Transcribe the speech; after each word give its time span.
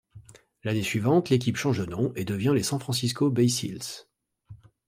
L'année 0.63 0.81
suivante, 0.81 1.29
l'équipe 1.29 1.57
change 1.57 1.77
de 1.77 1.85
nom 1.85 2.11
et 2.15 2.25
devient 2.25 2.53
les 2.55 2.63
San 2.63 2.79
Francisco 2.79 3.29
Bay 3.29 3.47
Seals. 3.47 4.07